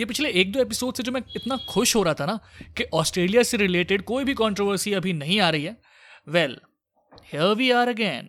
ये 0.00 0.06
पिछले 0.06 0.30
एक 0.30 0.52
दो 0.52 0.60
एपिसोड 0.60 0.94
से 0.94 1.02
जो 1.02 1.12
मैं 1.12 1.22
इतना 1.36 1.56
खुश 1.56 1.96
हो 1.96 2.02
रहा 2.02 2.14
था 2.14 2.26
ना 2.26 2.38
कि 2.76 2.84
ऑस्ट्रेलिया 2.84 3.42
से 3.42 3.56
रिलेटेड 3.56 4.02
कोई 4.02 4.24
भी 4.24 4.34
कंट्रोवर्सी 4.34 4.92
अभी 4.92 5.12
नहीं 5.12 5.40
आ 5.40 5.50
रही 5.50 5.64
है। 5.64 5.76
Well 6.28 6.56
here 7.32 7.54
we 7.54 7.70
are 7.70 7.88
again 7.88 8.28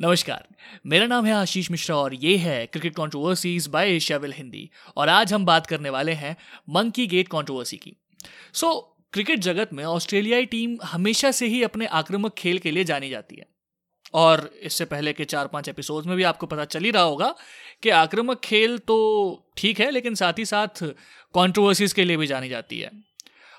नमस्कार 0.00 0.48
मेरा 0.86 1.06
नाम 1.06 1.26
है 1.26 1.32
आशीष 1.32 1.70
मिश्रा 1.70 1.96
और 1.96 2.14
ये 2.14 2.36
है 2.36 2.66
cricket 2.66 2.96
controversies 2.96 3.66
by 3.66 3.96
Asiaville 3.96 4.32
Hindi 4.32 4.70
और 4.96 5.08
आज 5.08 5.32
हम 5.32 5.46
बात 5.46 5.66
करने 5.66 5.90
वाले 5.90 6.12
हैं 6.12 6.36
मंकी 6.68 7.06
गेट 7.06 7.28
कंट्रोवर्सी 7.28 7.76
की। 7.76 7.96
सो 8.54 8.66
so, 8.66 8.91
क्रिकेट 9.12 9.38
जगत 9.38 9.72
में 9.72 9.84
ऑस्ट्रेलियाई 9.84 10.46
टीम 10.46 10.76
हमेशा 10.84 11.30
से 11.30 11.46
ही 11.46 11.62
अपने 11.62 11.86
आक्रामक 11.86 12.34
खेल 12.34 12.58
के 12.58 12.70
लिए 12.70 12.84
जानी 12.84 13.08
जाती 13.10 13.36
है। 13.36 13.46
और 14.14 14.50
इससे 14.62 14.84
पहले 14.84 15.12
के 15.12 15.24
चार 15.24 15.46
पाँच 15.46 15.68
एपिसोड 15.68 16.06
में 16.06 16.16
भी 16.16 16.22
आपको 16.22 16.46
पता 16.46 16.64
चल 16.64 16.84
ही 16.84 16.90
रहा 16.90 17.02
होगा 17.02 17.34
कि 17.82 17.90
आक्रामक 17.90 18.40
खेल 18.40 18.78
तो 18.78 18.96
ठीक 19.56 19.80
है, 19.80 19.90
लेकिन 19.90 20.14
साथ 20.14 20.38
ही 20.38 20.44
साथ 20.44 20.82
कंट्रोवर्सीज 21.34 21.92
के 21.92 22.04
लिए 22.04 22.16
भी 22.16 22.26
जानी 22.26 22.48
जाती 22.48 22.78
है। 22.80 22.90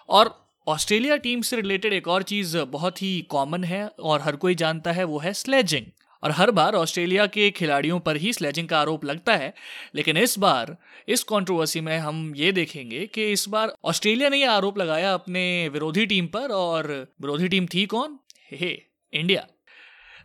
और 0.09 0.33
ऑस्ट्रेलिया 0.67 1.15
टीम 1.17 1.41
से 1.41 1.55
रिलेटेड 1.55 1.93
एक 1.93 2.07
और 2.07 2.23
चीज़ 2.23 2.57
बहुत 2.57 3.01
ही 3.01 3.19
कॉमन 3.21 3.63
है 3.63 3.87
और 3.87 4.21
हर 4.21 4.35
कोई 4.35 4.55
जानता 4.55 4.91
है, 4.91 5.03
वो 5.03 5.19
है 5.19 5.33
स्लेजिंग 5.33 5.85
और 6.23 6.31
हर 6.31 6.51
बार 6.51 6.75
ऑस्ट्रेलिया 6.75 7.25
के 7.25 7.51
खिलाड़ियों 7.51 7.99
पर 7.99 8.15
ही 8.15 8.33
स्लेजिंग 8.33 8.67
का 8.67 8.79
आरोप 8.79 9.05
लगता 9.05 9.35
है। 9.35 9.53
लेकिन 9.95 10.17
इस 10.17 10.39
बार, 10.39 10.77
इस 11.07 11.23
कंट्रोवर्सी 11.23 11.81
में 11.81 11.97
हम 11.97 12.33
ये 12.35 12.51
देखेंगे 12.51 13.07
कि 13.07 13.31
इस 13.31 13.49
बार 13.49 13.73
ऑस्ट्रेलिया 13.85 14.29
ने 14.29 14.37
यह 14.37 14.51
आरोप 14.51 14.77
लगाया 14.77 15.13
अपने 15.13 15.69
विरोधी 15.69 16.05
टीम 16.05 16.27
पर 16.27 16.51
और 16.51 17.13
विरोधी 17.21 17.47
टीम 17.47 17.65
थी 17.65 17.85
कौन? 17.85 18.19
हे, 18.51 18.83
इंडिया। 19.13 19.47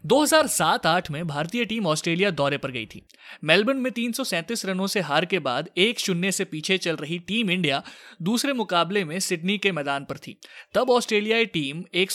2007-8 0.09 1.11
में 1.11 1.27
भारतीय 1.27 1.65
टीम 1.65 1.87
ऑस्ट्रेलिया 1.87 2.31
दौरे 2.31 2.59
पर 2.59 2.71
गई 2.71 2.85
थी। 2.87 3.03
मेलबर्न 3.45 3.79
में 3.79 3.91
तीन 3.93 4.13
सौ 4.13 4.25
सैंतीस 4.25 4.65
रनों 4.67 4.87
से 4.87 5.01
हार 5.01 5.25
के 5.25 5.39
बाद 5.39 5.69
एक 5.79 5.99
शून्य 6.01 6.31
से 6.33 6.45
पीछे 6.45 6.79
चल 6.79 6.97
रही 6.97 7.19
टीम 7.19 7.51
इंडिया 7.51 7.83
दूसरे 8.23 8.53
मुकाबले 8.53 9.05
में 9.05 9.19
सिडनी 9.21 9.57
के 9.59 9.73
मैदान 9.73 10.05
पर 10.05 10.19
थी। 10.19 10.39
तब 10.75 10.91
ऑस्ट्रेलियाई 10.91 11.47
टीम 11.47 11.83
एक 11.95 12.13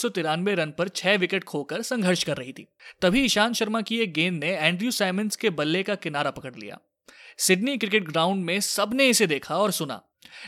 रन 0.48 0.74
पर 0.78 0.88
छह 0.90 1.16
विकेट 1.16 1.44
खोकर 1.44 1.82
संघर्ष 1.82 2.24
कर 2.24 2.36
रही 2.36 2.52
थी। 2.52 2.66
तभी 3.02 3.24
ईशांत 3.24 3.54
शर्मा 3.54 3.80
की 3.80 3.98
एक 3.98 4.12
गेंद 4.12 4.42
ने 4.44 4.50
एंड्रयू 4.50 4.90
साइमंस 4.90 5.36
के 5.36 5.50
बल्ले 5.52 5.82
का 5.82 5.94
किनारा 5.94 6.30
पकड़ 6.30 6.54
लिया। 6.54 6.78
सिडनी 7.38 7.76
क्रिकेट 7.76 8.08
ग्राउंड 8.08 8.44
में 8.44 8.58
सबने 8.62 9.08
इसे 9.08 9.26
देखा 9.26 9.56
और 9.56 9.70
सुना, 9.72 10.02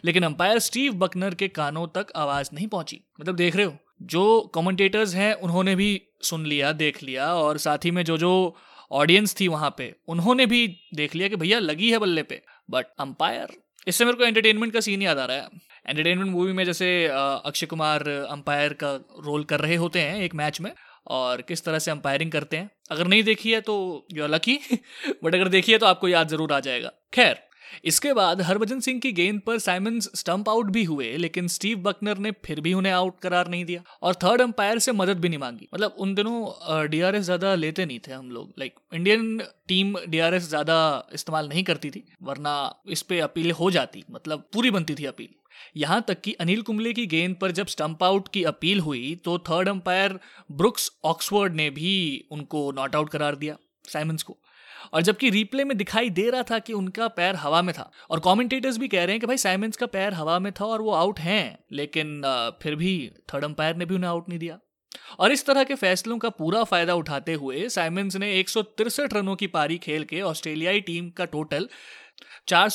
लेकिन 0.04 0.22
अंपायर 0.22 0.58
स्टीव 0.58 0.92
बकनर 0.94 1.34
के 1.34 1.48
कानों 1.48 1.86
तक 1.94 2.12
आवाज़ 2.16 2.50
नहीं 2.54 2.66
पहुँची। 2.66 3.00
मतलब 3.20 3.36
देख 3.36 3.56
रहे 3.56 3.66
हो? 3.66 3.76
जो 4.00 4.40
कमेंटेटर्स 4.54 5.14
हैं, 5.14 5.32
उन्होंने 5.34 5.74
भी 5.76 6.00
सुन 6.22 6.46
लिया, 6.46 6.72
देख 6.74 7.02
लिया 7.02 7.32
और 7.34 7.58
साथ 7.58 7.84
ही 7.84 7.90
में 7.90 8.02
जो 8.04 8.16
जो 8.18 8.56
ऑडियंस 8.92 9.34
थी 9.40 9.48
वहाँ 9.48 9.74
पे, 9.78 9.92
उन्होंने 10.08 10.46
भी 10.46 10.66
देख 10.94 11.14
लिया 11.14 11.28
कि 11.28 11.36
भैया 11.36 11.58
लगी 11.60 11.90
है 11.90 11.98
बल्ले 11.98 12.22
पे। 12.22 12.40
बट 12.70 12.86
अंपायर 13.00 13.56
इससे 13.86 14.04
मेरे 14.04 14.16
को 14.16 14.24
एंटरटेनमेंट 14.24 14.72
का 14.72 14.80
सीन 14.80 15.02
याद 15.02 15.18
आ 15.18 15.24
रहा 15.24 15.36
है। 15.36 15.48
एंटरटेनमेंट 15.88 16.30
मूवी 16.30 16.52
में 16.52 16.64
जैसे 16.64 16.86
अक्षय 17.08 17.66
कुमार 17.66 18.08
अंपायर 18.08 18.72
का 18.74 18.92
रोल 19.24 19.44
कर 19.44 19.60
रहे 19.60 19.76
होते 19.76 20.00
हैं 20.00 20.22
एक 20.22 20.34
मैच 20.34 20.60
में 20.60 20.70
और 21.08 21.42
किस 21.42 21.64
तरह 21.64 21.78
से 21.78 21.90
अंपायरिंग 21.90 22.30
करते 22.32 22.56
हैं। 22.56 22.70
अगर 22.90 23.06
नहीं 23.06 23.22
देखी 23.22 23.52
है 23.52 23.60
तो 23.60 24.06
यू 24.12 24.22
आर 24.22 24.28
लकी 24.30 24.58
बट 25.24 25.34
अगर 25.34 25.48
देखी 25.48 25.72
है 25.72 25.78
तो 25.78 25.86
आपको 25.86 26.08
याद 26.08 26.28
ज़रूर 26.28 26.52
आ 26.52 26.60
जाएगा। 26.60 26.90
खैर 27.12 27.38
इसके 27.84 28.12
बाद 28.12 28.40
हरभजन 28.42 28.80
सिंह 28.80 29.00
की 29.00 29.12
गेंद 29.12 29.40
पर 29.40 29.58
साइमंस 29.60 30.08
स्टंप 30.14 30.48
आउट 30.48 30.70
भी 30.70 30.84
हुए, 30.84 31.10
लेकिन 31.16 31.48
स्टीव 31.48 31.78
बकनर 31.80 32.18
ने 32.18 32.30
फिर 32.44 32.60
भी 32.60 32.72
उन्हें 32.74 32.92
आउट 32.92 33.18
करार 33.20 33.48
नहीं 33.48 33.64
दिया। 33.64 33.82
और 34.02 34.14
थर्ड 34.14 34.42
अंपायर 34.42 34.78
से 34.78 34.92
मदद 34.94 35.20
भी 35.20 35.28
नहीं 35.28 35.38
मांगी। 35.38 35.68
मतलब 35.74 35.96
उन 35.98 36.14
दिनों 36.14 36.88
डीआरएस 36.90 37.24
ज़्यादा 37.24 37.54
लेते 37.56 37.86
नहीं 37.86 37.98
थे 37.98 38.12
हम 38.12 38.30
लोग। 38.30 38.52
लाइक 38.58 38.74
इंडियन 38.94 39.40
टीम 39.68 39.96
डीआरएस 40.08 40.48
ज़्यादा 40.48 41.08
इस्तेमाल 41.14 41.48
नहीं 41.48 41.64
करती 41.64 41.90
थी, 41.90 42.04
वरना 42.22 42.82
इस 42.88 43.02
पे 43.02 43.20
अपील 43.20 43.50
हो 43.52 43.70
जाती। 43.70 44.04
मतलब 44.10 44.48
पूरी 44.52 44.70
बनती 44.70 44.94
थी 44.94 45.04
अपील। 45.06 45.28
यहाँ 45.76 46.04
तक 46.08 46.20
कि 46.20 46.32
अनिल 46.40 46.62
कुंबले 46.62 46.92
की 46.92 47.06
गेंद 47.08 47.36
पर 47.36 47.50
जब 47.52 47.66
स्टंप 47.66 48.02
आउट 48.04 48.28
की 48.28 48.42
अपील 48.44 48.80
हुई 48.80 49.14
तो 49.24 49.38
थर्ड 49.40 49.68
अंपायर 49.68 50.18
ब्रुक्स 50.50 50.90
ऑक्सफोर्ड 51.04 51.54
ने 51.54 51.68
भी 51.70 51.94
उनको 52.30 52.70
नॉट 52.72 52.96
आउट 52.96 53.08
करार 53.10 53.36
दिया 53.36 53.56
साइमंस 53.88 54.22
को। 54.22 54.36
और 54.92 55.02
जबकि 55.02 55.30
रिप्ले 55.30 55.64
में 55.64 55.76
दिखाई 55.76 56.10
दे 56.10 56.28
रहा 56.30 56.42
था 56.42 56.58
कि 56.58 56.72
उनका 56.72 57.08
पैर 57.10 57.36
हवा 57.36 57.62
में 57.62 57.74
था। 57.74 57.90
और 58.10 58.20
कमेंटेटर्स 58.20 58.78
भी 58.78 58.88
कह 58.88 59.04
रहे 59.04 59.12
हैं 59.12 59.20
कि 59.20 59.26
भाई 59.26 59.36
साइमंस 59.38 59.76
का 59.76 59.86
पैर 59.88 60.14
हवा 60.14 60.38
में 60.38 60.52
था 60.52 60.64
और 60.64 60.82
वो 60.82 60.92
आउट 60.92 61.18
हैं, 61.20 61.58
लेकिन 61.72 62.22
फिर 62.62 62.74
भी 62.74 63.10
थर्ड 63.34 63.44
अंपायर 63.44 63.76
ने 63.76 63.84
भी 63.84 63.94
उन्हें 63.94 64.10
आउट 64.10 64.28
नहीं 64.28 64.38
दिया। 64.38 64.58
और 65.20 65.32
इस 65.32 65.44
तरह 65.46 65.64
के 65.64 65.74
फैसलों 65.74 66.16
का 66.18 66.28
पूरा 66.30 66.62
फ़ायदा 66.64 66.94
उठाते 66.94 67.32
हुए 67.32 67.68
साइमंस 67.68 68.16
ने 68.16 68.32
एक 68.34 68.48
रनों 69.14 69.34
की 69.36 69.46
पारी 69.48 69.76
खेल 69.78 70.04
के 70.04 70.20
ऑस्ट्रेलियाई 70.22 70.80
टीम 70.80 71.08
का 71.10 71.24
टोटल 71.24 71.68
चार 72.48 72.68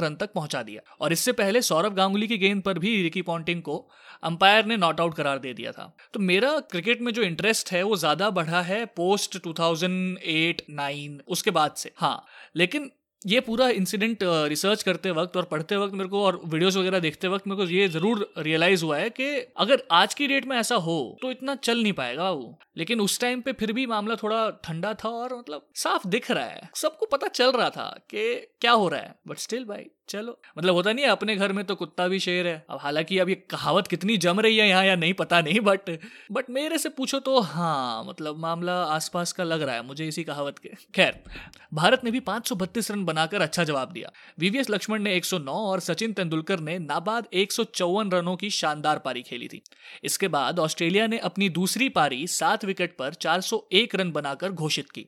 रन 0.00 0.14
तक 0.14 0.32
पहुँचा 0.32 0.62
दिया। 0.62 0.80
और 1.00 1.12
इससे 1.12 1.32
पहले 1.32 1.62
सौरभ 1.62 1.94
गांगुली 1.94 2.26
की 2.28 2.38
गेंद 2.38 2.62
पर 2.62 2.78
भी 2.78 3.02
रिकी 3.02 3.22
पॉन्टिंग 3.22 3.62
को 3.62 3.76
अंपायर 4.22 4.64
ने 4.64 4.76
नॉट 4.76 5.00
आउट 5.00 5.14
करार 5.14 5.38
दे 5.38 5.52
दिया 5.54 5.72
था। 5.72 5.96
तो 6.14 6.20
मेरा 6.20 6.58
क्रिकेट 6.70 7.00
में 7.00 7.12
जो 7.12 7.22
इंटरेस्ट 7.22 7.72
है, 7.72 7.82
वो 7.82 7.96
ज़्यादा 7.96 8.30
बढ़ा 8.30 8.60
है 8.62 8.84
पोस्ट 8.86 9.36
2008-9 9.38 11.20
उसके 11.28 11.50
बाद 11.50 11.74
से। 11.76 11.92
हाँ 11.96 12.24
लेकिन 12.56 12.90
ये 13.24 13.40
पूरा 13.40 13.68
इंसिडेंट 13.70 14.18
रिसर्च 14.22 14.82
करते 14.82 15.10
वक्त 15.10 15.36
और 15.36 15.44
पढ़ते 15.44 15.76
वक्त 15.76 15.94
मेरे 15.94 16.08
को 16.08 16.22
और 16.22 16.40
वीडियोस 16.44 16.76
वगैरह 16.76 16.98
देखते 17.00 17.28
वक्त 17.28 17.46
मेरे 17.46 17.62
को 17.62 17.68
ये 17.70 17.86
ज़रूर 17.88 18.32
रियलाइज़ 18.38 18.84
हुआ 18.84 18.96
है 18.96 19.10
कि 19.10 19.28
अगर 19.56 19.82
आज 19.92 20.14
की 20.14 20.26
डेट 20.26 20.46
में 20.46 20.56
ऐसा 20.56 20.76
हो 20.76 20.96
तो 21.22 21.30
इतना 21.30 21.54
चल 21.54 21.82
नहीं 21.82 21.92
पाएगा 21.92 22.30
वो। 22.30 22.58
लेकिन 22.76 23.00
उस 23.00 23.18
टाइम 23.20 23.40
पे 23.40 23.52
फिर 23.52 23.72
भी 23.72 23.86
मामला 23.86 24.14
थोड़ा 24.14 24.48
ठंडा 24.64 24.92
था 24.94 25.08
और 25.08 25.36
मतलब 25.38 25.66
साफ़ 25.74 26.06
दिख 26.08 26.30
रहा 26.30 26.44
है। 26.44 26.68
सबको 26.74 27.06
पता 27.06 27.28
चल 27.28 27.52
रहा 27.52 27.70
था 27.70 27.88
कि 28.10 28.34
क्या 28.60 28.72
हो 28.72 28.88
रहा 28.88 29.00
है 29.00 29.14
बट 29.28 29.38
स्टिल 29.38 29.64
भाई 29.64 29.86
चलो। 30.08 30.36
मतलब 30.58 30.74
होता 30.74 30.92
नहीं 30.92 31.04
है, 31.04 31.10
अपने 31.10 31.34
घर 31.36 31.52
में 31.52 31.64
तो 31.64 31.74
कुत्ता 31.74 32.06
भी 32.08 32.18
शेर 32.18 32.46
है। 32.46 32.64
अब 32.70 32.78
हालाँकि 32.80 33.18
अब 33.18 33.28
ये 33.28 33.34
कहावत 33.50 33.86
कितनी 33.86 34.16
जम 34.16 34.40
रही 34.40 34.56
है 34.56 34.68
यहाँ 34.68 34.84
या 34.84 34.96
नहीं, 34.96 35.14
पता 35.14 35.40
नहीं 35.40 35.60
बट 35.60 35.90
बट 36.32 36.50
मेरे 36.50 36.78
से 36.78 36.88
पूछो 36.88 37.18
तो 37.18 37.38
हाँ 37.40 38.04
मतलब 38.04 38.38
मामला 38.38 38.72
आसपास 38.84 39.32
का 39.32 39.44
लग 39.44 39.62
रहा 39.62 39.74
है 39.74 39.86
मुझे 39.86 40.06
इसी 40.08 40.24
कहावत 40.24 40.58
के। 40.58 40.68
खैर, 40.94 41.20
भारत 41.74 42.04
ने 42.04 42.10
भी 42.10 42.20
पाँच 42.20 42.52
रन 42.90 43.04
बनाकर 43.04 43.42
अच्छा 43.42 43.64
जवाब 43.64 43.92
दिया। 43.92 44.10
वीवीएस 44.38 44.70
लक्ष्मण 44.70 45.02
ने 45.02 45.14
109 45.16 45.52
और 45.52 45.80
सचिन 45.80 46.12
तेंदुलकर 46.12 46.60
ने 46.60 46.78
नाबाद 46.78 47.28
एक 47.32 47.52
सौ 47.52 47.64
चौवन 47.64 48.10
रनों 48.10 48.36
की 48.36 48.50
शानदार 48.50 48.98
पारी 48.98 49.22
खेली 49.22 49.48
थी। 49.48 49.62
इसके 50.04 50.28
बाद 50.28 50.58
ऑस्ट्रेलिया 50.58 51.06
ने 51.06 51.18
अपनी 51.20 51.48
दूसरी 51.50 51.88
पारी 51.88 52.26
सात 52.26 52.64
विकेट 52.64 52.96
पर 52.96 53.14
401 53.14 53.94
रन 53.94 54.12
बनाकर 54.12 54.52
घोषित 54.52 54.90
की। 54.90 55.06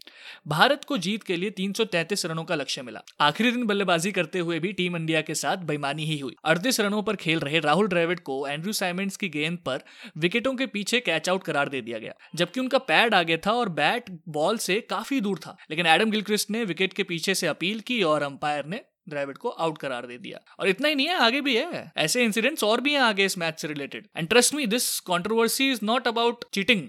भारत 0.49 0.85
को 0.85 0.99
जीत 0.99 1.23
के 1.23 1.37
लिए 1.37 1.51
तीन 1.53 1.75
रनों 1.81 2.45
का 2.45 2.55
लक्ष्य 2.55 2.83
मिला। 2.83 3.03
आखिरी 3.21 3.51
दिन 3.51 3.67
बल्लेबाजी 3.67 4.13
करते 4.13 4.39
हुए 4.39 4.59
भी 4.59 4.73
टीम 4.73 4.86
इंडिया 4.95 5.21
के 5.21 5.35
साथ 5.35 5.57
बेईमानी 5.57 6.05
ही 6.05 6.19
हुई। 6.19 6.35
अड़तीस 6.45 6.81
रनों 6.81 7.03
पर 7.03 7.17
खेल 7.17 7.41
रहे 7.41 7.61
राहुल 7.61 7.89
ड्रेविड 7.89 8.21
को 8.21 8.47
एंड्रू 8.47 8.73
साइमेंट्स 8.73 9.17
की 9.17 9.29
गेंद 9.29 9.59
पर 9.59 9.85
विकेटों 10.17 10.55
के 10.55 10.67
पीछे 10.67 11.01
कैच 11.01 11.29
आउट 11.29 11.43
करार 11.43 11.69
दे 11.69 11.81
दिया 11.81 11.99
गया, 11.99 12.13
जबकि 12.35 12.61
उनका 12.61 12.79
पैड 12.79 13.15
आगे 13.15 13.37
था 13.37 13.53
और 13.53 13.69
बैट 13.69 14.11
बॉल 14.29 14.59
से 14.59 14.81
काफ़ी 14.81 15.21
दूर 15.21 15.39
था। 15.39 15.57
लेकिन 15.71 15.87
एडम 15.87 16.11
गिलक्रिस्ट 16.11 16.51
ने 16.51 16.65
विकेट 16.65 16.93
के 16.93 17.03
पीछे 17.03 17.35
से 17.35 17.47
अपील 17.47 17.81
की 17.81 18.03
और 18.03 18.23
अंपायर 18.23 18.67
ने 18.67 18.81
ड्राइविड 19.09 19.37
को 19.39 19.49
आउट 19.49 19.79
करार 19.79 20.07
दे 20.07 20.17
दिया। 20.19 20.39
और 20.61 20.69
इतना 20.69 20.89
ही 20.89 20.95
नहीं 20.95 21.07
है, 21.07 21.17
आगे 21.17 21.41
भी 21.41 21.57
है। 21.57 21.93
ऐसे 21.97 22.25
इंसिडेंट्स 22.25 22.65
और 22.65 22.81
भी 22.81 22.93
हैं 22.93 23.01
आगे 23.01 23.25
इस 23.25 23.39
मैच 23.39 23.61
से 23.61 23.69
related 23.69 24.07
and 24.17 24.29
trust 24.29 24.55
me 24.55 24.67
this 24.67 24.99
controversy 25.01 25.71
is 25.71 25.81
not 25.83 26.09
about 26.09 26.45
cheating 26.55 26.89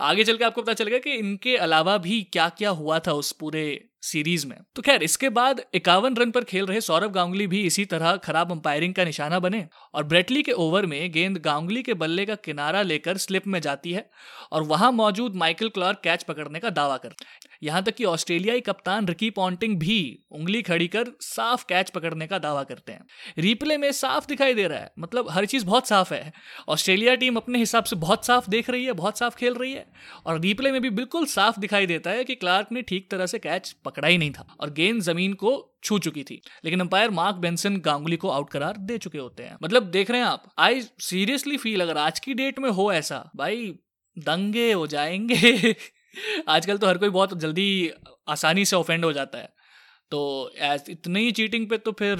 आगे 0.00 0.24
चल 0.24 0.36
के 0.36 0.44
आपको 0.44 0.62
पता 0.62 0.72
चलेगा 0.72 0.98
कि 0.98 1.12
इनके 1.12 1.56
अलावा 1.56 1.96
भी 1.98 2.22
क्या 2.32 2.48
क्या 2.48 2.70
हुआ 2.70 2.98
था 2.98 3.12
उस 3.12 3.32
पूरे 3.32 3.64
सीरीज़ 4.04 4.46
में। 4.46 4.56
तो 4.76 4.82
खैर, 4.82 5.02
इसके 5.02 5.28
बाद 5.30 5.60
इक्यावन 5.74 6.16
रन 6.16 6.30
पर 6.30 6.44
खेल 6.44 6.66
रहे 6.66 6.80
सौरभ 6.80 7.12
गांगुली 7.12 7.46
भी 7.46 7.62
इसी 7.62 7.84
तरह 7.84 8.16
खराब 8.16 8.50
अंपायरिंग 8.52 8.94
का 8.94 9.04
निशाना 9.04 9.38
बने 9.38 9.66
और 9.94 10.04
ब्रेटली 10.04 10.42
के 10.42 10.52
ओवर 10.54 10.86
में 10.86 11.12
गेंद 11.12 11.38
गांगुली 11.38 11.82
के 11.82 11.94
बल्ले 11.94 12.24
का 12.26 12.34
किनारा 12.34 12.82
लेकर 12.82 13.16
स्लिप 13.16 13.46
में 13.46 13.60
जाती 13.60 13.92
है 13.92 14.08
और 14.52 14.62
वहाँ 14.64 14.90
मौजूद 14.92 15.36
माइकल 15.36 15.68
क्लार्क 15.68 16.00
कैच 16.04 16.22
पकड़ने 16.22 16.60
का 16.60 16.70
दावा 16.70 16.96
करते 16.96 17.24
हैं। 17.24 17.52
यहाँ 17.62 17.82
तक 17.82 17.94
कि 17.94 18.04
ऑस्ट्रेलियाई 18.04 18.60
कप्तान 18.60 19.06
रिकी 19.06 19.30
पॉन्टिंग 19.30 19.78
भी 19.78 19.98
उंगली 20.30 20.62
खड़ी 20.62 20.88
कर 20.88 21.12
साफ़ 21.22 21.64
कैच 21.68 21.90
पकड़ने 21.90 22.26
का 22.26 22.38
दावा 22.38 22.62
करते 22.62 22.92
हैं। 22.92 23.06
रिप्ले 23.38 23.76
में 23.78 23.90
साफ़ 23.92 24.26
दिखाई 24.28 24.54
दे 24.54 24.66
रहा 24.66 24.78
है 24.78 24.92
मतलब 24.98 25.30
हर 25.30 25.46
चीज़ 25.46 25.64
बहुत 25.66 25.88
साफ़ 25.88 26.12
है। 26.14 26.32
ऑस्ट्रेलिया 26.68 27.14
टीम 27.14 27.36
अपने 27.36 27.58
हिसाब 27.58 27.84
से 27.84 27.96
बहुत 27.96 28.26
साफ़ 28.26 28.50
देख 28.50 28.70
रही 28.70 28.84
है, 28.84 28.92
बहुत 28.92 29.18
साफ़ 29.18 29.36
खेल 29.36 29.54
रही 29.54 29.72
है 29.72 29.86
और 30.26 30.40
रिप्ले 30.40 30.72
में 30.72 30.80
भी 30.82 30.90
बिल्कुल 30.92 31.26
साफ़ 31.26 31.60
दिखाई 31.60 31.86
देता 31.86 32.10
है 32.10 32.24
कि 32.24 32.34
क्लार्क 32.34 32.72
ने 32.72 32.82
ठीक 32.82 33.10
तरह 33.10 33.26
से 33.26 33.38
कैच 33.38 33.70
पकड़ा। 33.84 33.93
ही 34.02 34.18
नहीं 34.18 34.30
था 34.30 34.56
और 34.60 34.70
गेंद 34.70 35.02
ज़मीन 35.02 35.32
को 35.32 35.76
छू 35.84 35.98
चुकी 35.98 36.24
थी। 36.24 36.42
लेकिन 36.64 36.80
अंपायर 36.80 37.10
मार्क 37.10 37.36
बेंसन 37.36 37.76
गांगुली 37.76 38.16
को 38.16 38.28
आउट 38.28 38.50
करार 38.50 38.76
दे 38.76 38.98
चुके 38.98 39.18
होते 39.18 39.42
हैं। 39.42 39.56
मतलब 39.62 39.82
देख 39.82 40.10
रहे 40.10 40.20
हैं 40.20 40.26
आप 40.26 40.54
आई 40.58 40.82
सीरियसली 40.98 41.56
फील 41.56 41.80
अगर 41.80 41.98
आज 41.98 42.20
की 42.20 42.34
डेट 42.34 42.58
में 42.58 42.70
हो 42.70 42.92
ऐसा, 42.92 43.30
भाई, 43.36 43.78
दंगे 44.18 44.72
हो 44.72 44.86
जाएँगे। 44.86 45.76
आजकल 46.48 46.78
तो 46.78 46.86
हर 46.86 46.98
कोई 46.98 47.08
बहुत 47.08 47.38
जल्दी 47.38 47.90
आसानी 48.28 48.64
से 48.64 48.76
ऑफेंड 48.76 49.04
हो 49.04 49.12
जाता 49.12 49.38
है। 49.38 49.54
तो 50.14 50.52
एज 50.58 50.84
इतने 50.88 51.30
चीटिंग 51.32 51.68
पे 51.68 51.78
तो 51.78 51.92
फिर, 51.92 52.16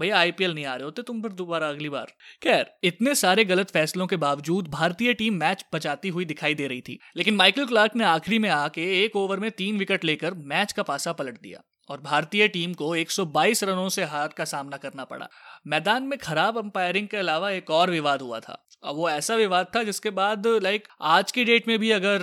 भैया 0.00 0.18
आईपीएल 0.18 0.54
नहीं 0.54 0.64
आ 0.64 0.74
रहे 0.74 0.84
होते 0.84 1.02
तुम 1.02 1.22
फिर 1.22 1.32
दोबारा 1.32 1.68
अगली 1.68 1.88
बार। 1.88 2.12
खैर, 2.42 2.66
इतने 2.84 3.14
सारे 3.14 3.44
गलत 3.44 3.70
फैसलों 3.70 4.06
के 4.06 4.16
बावजूद 4.16 4.68
भारतीय 4.68 5.14
टीम 5.14 5.34
मैच 5.34 5.64
बचाती 5.74 6.08
हुई 6.08 6.24
दिखाई 6.24 6.54
दे 6.54 6.66
रही 6.66 6.80
थी। 6.80 6.98
लेकिन 7.16 7.34
माइकल 7.34 7.66
क्लार्क 7.66 7.96
ने 7.96 8.04
आखिरी 8.04 8.38
में 8.38 8.48
आके 8.48 9.04
एक 9.04 9.16
ओवर 9.16 9.38
में 9.38 9.50
तीन 9.50 9.78
विकेट 9.78 10.04
लेकर 10.04 10.34
मैच 10.34 10.72
का 10.72 10.82
पासा 10.82 11.12
पलट 11.12 11.40
दिया 11.40 11.60
और 11.88 12.00
भारतीय 12.00 12.48
टीम 12.48 12.74
को 12.74 12.96
122 12.96 13.64
रनों 13.64 13.88
से 13.88 14.04
हार 14.04 14.28
का 14.28 14.44
सामना 14.44 14.76
करना 14.76 15.04
पड़ा। 15.04 15.28
मैदान 15.66 16.02
में 16.02 16.18
खराब 16.18 16.58
अंपायरिंग 16.58 17.08
के 17.08 17.16
अलावा 17.16 17.50
एक 17.50 17.70
और 17.70 17.90
विवाद 17.90 18.22
हुआ 18.22 18.40
था। 18.40 18.68
वो 18.84 19.08
ऐसा 19.10 19.34
विवाद 19.34 19.66
था 19.76 19.82
जिसके 19.82 20.10
बाद 20.10 20.46
लाइक 20.62 20.88
आज 21.08 21.32
की 21.32 21.44
डेट 21.44 21.68
में 21.68 21.78
भी 21.78 21.90
अगर 21.90 22.22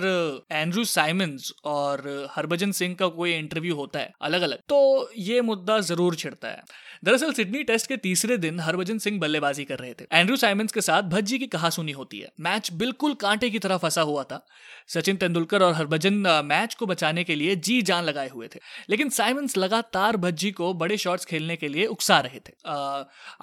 एंड्रू 0.52 0.84
साइमंस 0.86 1.52
और 1.64 2.28
हरभजन 2.32 2.72
सिंह 2.72 2.94
का 2.94 3.08
कोई 3.10 3.32
इंटरव्यू 3.34 3.74
होता 3.74 3.98
है 3.98 4.12
अलग 4.22 4.42
अलग 4.42 4.58
तो 4.68 5.10
ये 5.18 5.40
मुद्दा 5.42 5.78
ज़रूर 5.80 6.14
छिड़ता 6.14 6.48
है। 6.48 6.62
दरअसल 7.04 7.32
सिडनी 7.32 7.62
टेस्ट 7.62 7.86
के 7.88 7.96
तीसरे 7.98 8.36
दिन 8.38 8.60
हरभजन 8.60 8.98
सिंह 8.98 9.18
बल्लेबाजी 9.20 9.64
कर 9.64 9.78
रहे 9.78 9.92
थे। 9.94 10.04
एंड्रू 10.12 10.36
साइमंस 10.36 10.72
के 10.72 10.80
साथ 10.80 11.02
भज्जी 11.04 11.38
की 11.38 11.46
कहा 11.46 11.70
सुनी 11.70 11.92
होती 11.92 12.18
है? 12.18 12.30
मैच 12.40 12.70
बिल्कुल 12.72 13.14
कांटे 13.16 13.50
की 13.50 13.58
तरह 13.58 13.76
फंसा 13.76 14.02
हुआ 14.02 14.22
था। 14.22 14.44
सचिन 14.88 15.16
तेंदुलकर 15.16 15.62
और 15.62 15.74
हरभजन 15.74 16.14
मैच 16.44 16.74
को 16.74 16.86
बचाने 16.86 17.24
के 17.24 17.34
लिए 17.34 17.54
जी 17.58 17.80
जान 17.82 18.04
लगाए 18.04 18.28
हुए 18.28 18.48
थे। 18.48 18.60
लेकिन 18.90 19.08
साइमंस 19.10 19.56
लगातार 19.56 20.16
भज्जी 20.16 20.50
को 20.50 20.72
बड़े 20.74 20.96
शॉट्स 20.98 21.24
खेलने 21.24 21.56
के 21.56 21.68
लिए 21.68 21.86
उकसा 21.86 22.18
रहे 22.20 22.38
थे। 22.38 22.52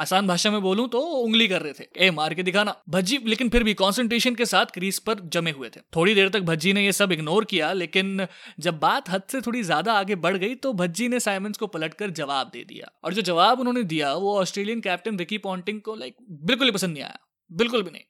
आसान 0.01 0.27
भाषा 0.27 0.51
में 0.51 0.61
बोलूँ 0.61 0.87
तो 0.89 0.99
उंगली 0.99 1.47
कर 1.47 1.61
रहे 1.61 1.73
थे। 1.73 1.87
ए, 1.97 2.11
मार 2.11 2.33
के 2.33 2.43
दिखाना। 2.43 2.75
भज्जी, 3.05 3.17
लेकिन 3.25 3.49
फिर 3.49 3.63
भी 3.63 3.73
कॉन्सेंट्रेशन 3.75 4.35
के 4.35 4.45
साथ 4.45 4.71
क्रीज 4.73 4.99
पर 4.99 5.19
जमे 5.33 5.51
हुए 5.51 5.69
थे। 5.69 5.79
थोड़ी 5.95 6.13
देर 6.15 6.29
तक 6.29 6.41
भज्जी 6.41 6.71
ने 6.73 6.85
यह 6.85 6.91
सब 6.91 7.11
इग्नोर 7.11 7.45
किया, 7.45 7.71
लेकिन 7.73 8.25
जब 8.59 8.79
बात 8.79 9.09
हद 9.09 9.23
से 9.29 9.41
थोड़ी 9.41 9.61
ज़्यादा 9.63 9.93
आगे 9.93 10.15
बढ़ 10.17 10.37
गई 10.37 10.55
तो 10.55 10.71
भज्जी 10.73 11.07
ने 11.07 11.19
साइमंस 11.19 11.57
को 11.57 11.67
पलटकर 11.67 12.09
जवाब 12.11 12.49
दे 12.53 12.63
दिया। 12.63 12.91
और 13.03 13.13
जो 13.13 13.21
जवाब 13.23 13.59
उन्होंने 13.59 13.83
दिया, 13.85 14.13
वो 14.15 14.37
ऑस्ट्रेलियन 14.39 14.81
कैप्टन 14.81 15.17
रिकी 15.17 15.37
पॉन्टिंग 15.39 15.81
को 15.81 15.95
लाइक 15.95 16.15
बिल्कुल 16.43 16.67
ही 16.67 16.71
पसंद 16.71 16.93
नहीं 16.93 17.03
आया। 17.03 17.19
बिल्कुल 17.51 17.83
भी 17.83 17.91
नहीं। 17.91 18.03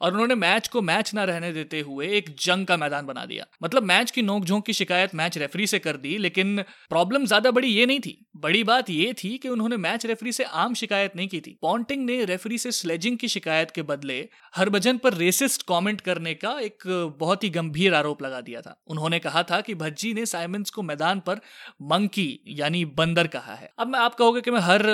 और 0.00 0.12
उन्होंने 0.12 0.34
मैच 0.34 0.68
को 0.68 0.82
मैच 0.82 1.12
ना 1.14 1.24
रहने 1.24 1.52
देते 1.52 1.80
हुए 1.80 2.08
एक 2.08 2.34
जंग 2.40 2.66
का 2.66 2.76
मैदान 2.76 3.06
बना 3.06 3.24
दिया। 3.26 3.46
मतलब 3.62 3.82
मैच 3.82 4.10
की 4.10 4.22
नोकझोंक 4.22 4.64
की 4.66 4.72
शिकायत 4.72 5.14
मैच 5.14 5.38
रेफरी 5.38 5.66
से 5.66 5.78
कर 5.78 5.96
दी, 5.96 6.16
लेकिन 6.18 6.62
प्रॉब्लम 6.90 7.24
ज़्यादा 7.26 7.50
बड़ी 7.50 7.68
ये 7.68 7.86
नहीं 7.86 8.00
थी। 8.00 8.16
बड़ी 8.36 8.62
बात 8.64 8.90
ये 8.90 9.12
थी 9.14 9.36
कि 9.38 9.48
उन्होंने 9.48 9.76
मैच 9.76 10.06
रेफरी 10.06 10.32
से 10.32 10.44
आम 10.44 10.74
शिकायत 10.74 11.16
नहीं 11.16 11.28
की 11.28 11.40
थी। 11.40 11.56
पॉन्टिंग 11.62 12.04
ने 12.06 12.24
रेफरी 12.24 12.58
से 12.58 12.72
स्लेजिंग 12.72 13.16
की 13.18 13.28
शिकायत 13.28 13.70
के 13.70 13.82
बदले 13.82 14.18
हरभजन 14.56 14.98
पर 14.98 15.14
रेसिस्ट 15.14 15.62
कॉमेंट 15.62 16.00
करने 16.00 16.34
का 16.34 16.58
एक 16.60 16.82
बहुत 17.20 17.44
ही 17.44 17.50
गंभीर 17.50 17.94
आरोप 17.94 18.22
लगा 18.22 18.40
दिया 18.40 18.60
था। 18.60 18.76
उन्होंने 18.86 19.18
कहा 19.18 19.42
था 19.42 19.60
कि 19.60 19.74
भज्जी 19.74 20.12
ने 20.14 20.26
साइमंस 20.26 20.70
को 20.70 20.82
मैदान 20.82 21.20
पर 21.20 21.40
मंकी, 21.82 22.40
यानी 22.48 22.84
बंदर 22.84 23.26
कहा 23.26 23.54
है। 23.54 23.70
अब 23.78 23.88
मैं 23.88 23.98
आप 23.98 24.14
कहोगे 24.14 24.40
कि 24.40 24.50
मैं 24.50 24.60
हर 24.60 24.86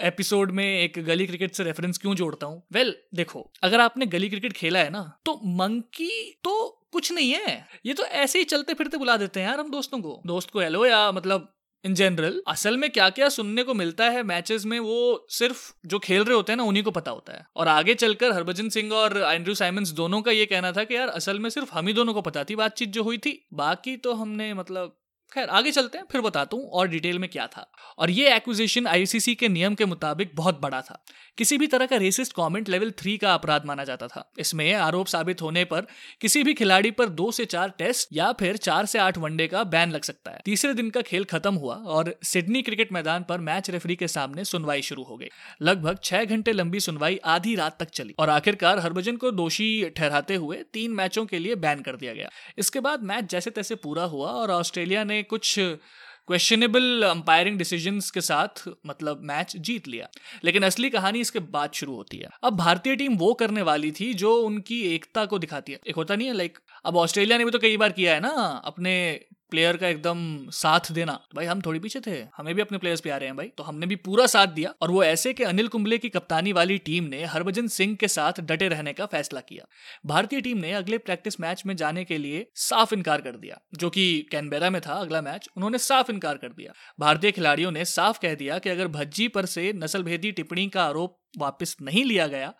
एपिसोड 0.00 0.50
में 0.50 0.64
एक 0.64 0.98
गली 1.06 1.26
क्रिकेट 1.26 1.54
से 1.54 1.64
रेफरेंस 1.64 1.98
क्यों 1.98 2.14
जोड़ता 2.14 2.46
हूँ? 2.46 2.62
वेल 2.72 2.94
देखो, 3.14 3.50
अगर 3.62 3.80
आपने 3.80 4.06
गली 4.06 4.28
क्रिकेट 4.28 4.49
क्रिकेट 4.50 4.60
खेला 4.60 4.78
है 4.78 4.90
ना 4.90 5.02
तो 5.24 5.40
मंकी 5.46 6.40
तो 6.44 6.76
कुछ 6.92 7.12
नहीं 7.12 7.32
है। 7.32 7.66
ये 7.86 7.94
तो 7.94 8.04
ऐसे 8.04 8.38
ही 8.38 8.44
चलते 8.44 8.74
फिरते 8.74 8.96
बुला 8.96 9.16
देते 9.16 9.40
हैं 9.40 9.48
यार 9.48 9.60
हम 9.60 9.70
दोस्तों 9.70 9.98
को। 9.98 10.20
दोस्त 10.26 10.50
को 10.50 10.60
हेलो 10.60 10.84
या 10.86 11.10
मतलब 11.12 11.52
इन 11.84 11.94
जनरल 11.94 12.40
असल 12.48 12.76
में 12.76 12.88
क्या 12.90 13.08
क्या 13.10 13.28
सुनने 13.28 13.62
को 13.62 13.74
मिलता 13.74 14.04
है 14.10 14.22
मैचेस 14.22 14.64
में 14.66 14.78
वो 14.80 15.26
सिर्फ़ 15.30 15.60
जो 15.86 15.98
खेल 15.98 16.24
रहे 16.24 16.36
होते 16.36 16.52
हैं 16.52 16.56
ना, 16.56 16.62
उन्हीं 16.62 16.82
को 16.82 16.90
पता 16.90 17.10
होता 17.10 17.32
है। 17.32 17.46
और 17.56 17.68
आगे 17.68 17.94
चलकर 17.94 18.32
हरभजन 18.32 18.68
सिंह 18.68 18.92
और 18.92 19.16
एंड्रू 19.18 19.54
साइमंस 19.54 19.90
दोनों 19.92 20.20
का 20.22 20.30
ये 20.30 20.46
कहना 20.46 20.72
था 20.72 20.84
कि 20.84 20.96
यार 20.96 21.08
असल 21.10 21.38
में 21.38 21.50
सिर्फ़ 21.50 21.72
हम 21.72 21.86
ही 21.86 21.92
दोनों 21.92 22.14
को 22.14 22.22
पता 22.22 22.44
थी, 22.44 22.56
बातचीत 22.56 22.88
जो 22.88 23.02
हुई 23.02 23.18
थी, 23.18 23.46
बाकी 23.54 23.96
तो 23.96 24.14
हमने 24.14 24.52
मतलब 24.54 24.96
खैर, 25.32 25.48
आगे 25.48 25.70
चलते 25.70 25.98
हैं, 25.98 26.04
फिर 26.12 26.20
बताता 26.20 26.56
हूँ 26.56 26.68
और 26.70 26.88
डिटेल 26.88 27.18
में 27.18 27.28
क्या 27.30 27.46
था। 27.46 27.66
और 27.98 28.10
ये 28.10 28.34
एक्विजिशन 28.34 28.86
आईसीसी 28.86 29.34
के 29.34 29.48
नियम 29.48 29.74
के 29.74 29.84
मुताबिक 29.84 30.30
बहुत 30.34 30.60
बड़ा 30.60 30.80
था। 30.80 31.04
किसी 31.38 31.58
भी 31.58 31.66
तरह 31.66 31.86
का 31.86 31.96
रेसिस्ट 31.96 32.32
कमेंट 32.32 32.68
लेवल 32.68 32.90
थ्री 32.90 33.16
का 33.16 33.34
अपराध 33.34 33.66
माना 33.66 33.84
जाता 33.84 34.06
था। 34.06 34.32
इसमें 34.38 34.72
आरोप 34.74 35.06
साबित 35.06 35.42
होने 35.42 35.64
पर 35.64 35.86
किसी 36.20 36.42
भी 36.42 36.54
खिलाड़ी 36.54 36.90
पर 36.90 37.08
दो 37.10 37.30
से 37.30 37.44
चार 37.44 37.72
टेस्ट 37.78 38.08
या 38.12 38.32
फिर 38.32 38.56
चार 38.56 38.86
से 38.86 38.98
आठ 38.98 39.18
वनडे 39.18 39.46
का 39.46 39.62
बैन 39.64 39.90
लग 39.90 40.02
सकता 40.02 40.30
है। 40.30 40.40
तीसरे 40.44 40.72
दिन 40.74 40.90
का 40.90 41.02
खेल 41.02 41.24
खत्म 41.24 41.54
हुआ 41.54 41.74
और 41.74 42.14
सिडनी 42.22 42.62
क्रिकेट 42.62 42.92
मैदान 42.92 43.24
पर 43.28 43.38
मैच 43.40 43.70
रेफरी 43.70 43.96
के 43.96 44.08
सामने 44.08 44.44
सुनवाई 44.44 44.82
शुरू 44.82 45.02
हो 45.02 45.16
गई। 45.16 45.28
लगभग 45.62 45.98
छह 46.04 46.24
घंटे 46.24 46.52
लंबी 46.52 46.80
सुनवाई 46.80 47.18
आधी 47.26 47.54
रात 47.54 47.78
तक 47.80 47.90
चली 47.90 48.14
और 48.18 48.30
आखिरकार 48.30 48.78
हरभजन 48.78 49.16
को 49.16 49.30
दोषी 49.30 49.68
ठहराते 49.90 50.34
हुए 50.34 50.56
तीन 50.72 50.92
मैचों 50.92 51.26
के 51.26 51.38
लिए 51.38 51.54
बैन 51.56 51.80
कर 51.80 51.96
दिया 51.96 52.14
गया। 52.14 52.28
इसके 52.58 52.80
बाद 52.80 53.02
मैच 53.02 53.30
जैसे 53.30 53.50
तैसे 53.50 53.74
पूरा 53.74 54.04
हुआ 54.04 54.30
और 54.30 54.50
ऑस्ट्रेलिया 54.50 55.04
ने 55.04 55.19
कुछ 55.22 55.54
क्वेश्चनेबल 55.58 57.02
अंपायरिंग 57.02 57.58
डिसीजंस 57.58 58.10
के 58.10 58.20
साथ 58.20 58.68
मतलब 58.86 59.20
मैच 59.22 59.56
जीत 59.56 59.88
लिया। 59.88 60.08
लेकिन 60.44 60.62
असली 60.62 60.90
कहानी 60.90 61.20
इसके 61.20 61.38
बाद 61.38 61.70
शुरू 61.72 61.94
होती 61.94 62.16
है। 62.16 62.28
अब 62.44 62.56
भारतीय 62.56 62.96
टीम 62.96 63.16
वो 63.16 63.32
करने 63.34 63.62
वाली 63.62 63.90
थी 63.90 64.12
जो 64.14 64.34
उनकी 64.36 64.80
एकता 64.94 65.24
को 65.24 65.38
दिखाती 65.38 65.72
है। 65.72 65.78
एक 65.86 65.96
होता 65.96 66.16
नहीं 66.16 66.28
है 66.28 66.34
लाइक 66.34 66.58
अब 66.84 66.96
ऑस्ट्रेलिया 66.96 67.38
ने 67.38 67.44
भी 67.44 67.50
तो 67.50 67.58
कई 67.58 67.76
बार 67.76 67.92
किया 67.92 68.14
है 68.14 68.20
ना, 68.20 68.62
अपने 68.64 69.20
प्लेयर 69.50 69.76
का 69.76 69.88
एकदम 69.88 70.50
साथ 70.50 70.80
देना। 70.92 71.20
भाई, 71.34 71.44
हम 71.44 71.60
थोड़ी 71.60 71.80
पीछे 71.80 72.00
थे। 72.00 72.26
हमें 72.36 72.54
भी 72.54 72.62
अपने 72.62 72.78
प्लेयर्स 72.78 73.00
पे 73.00 73.10
आ 73.10 73.16
रहे 73.16 73.28
हैं 73.28 73.36
भाई। 73.36 73.46
तो 73.46 73.62
हमने 73.62 73.86
भी 73.86 73.96
पूरा 73.96 74.26
साथ 74.26 74.46
दिया। 74.46 74.74
और 74.80 74.90
वो 74.90 75.04
ऐसे 75.04 75.32
कि 75.32 75.42
अनिल 75.42 75.68
कुंबले 75.68 75.98
की 75.98 76.08
कप्तानी 76.08 76.52
वाली 76.52 76.78
टीम 76.78 77.04
ने 77.04 77.24
हरभजन 77.24 77.66
सिंह 77.68 77.96
के 77.96 78.08
साथ 78.08 78.32
डटे 78.40 78.68
रहने 78.68 78.92
का 78.92 79.06
फैसला 79.06 79.40
किया। 79.40 79.66
भारतीय 80.06 80.40
टीम 80.40 80.58
ने 80.58 80.72
अगले 80.72 80.98
प्रैक्टिस 80.98 81.40
मैच 81.40 81.62
में 81.66 81.76
जाने 81.76 82.04
के 82.04 82.18
लिए 82.18 82.46
साफ़ 82.54 82.94
इनकार 82.94 83.20
कर 83.20 83.36
दिया। 83.36 83.60
जो 83.74 83.90
कि 83.90 84.26
कैनबेरा 84.30 84.70
में 84.70 84.82
था 84.82 84.94
अगला 84.94 85.22
मैच 85.22 85.48
उन्होंने 85.56 85.78
साफ़ 85.78 86.12
इनकार 86.12 86.36
कर 86.36 86.48
दिया। 86.48 86.72
भारतीय 87.00 87.30
खिलाड़ियों 87.30 87.70
ने 87.70 87.84
साफ़ 87.84 88.18
कह 88.20 88.34
दिया 88.34 88.58
कि 88.58 88.70
अगर 88.70 88.88
भज्जी 88.88 89.28
पर 89.28 89.46
से 89.46 89.72
नस्लभेदी 89.72 90.32
टिप्पणी 90.32 90.68
का 90.68 90.84
आरोप 90.84 91.20
वापस 91.38 91.76
नहीं 91.82 92.04
लिया 92.04 92.26
गया 92.26 92.54